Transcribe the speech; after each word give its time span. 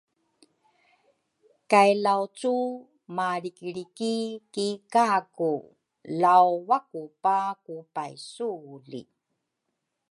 kay 1.71 1.91
Laucu 2.03 2.55
malrikilriki 3.15 4.15
ki 4.53 4.67
Kaku 4.93 5.53
lau 6.21 6.49
wakupa 6.69 7.37
ku 7.65 7.75
paisuli. 7.93 9.01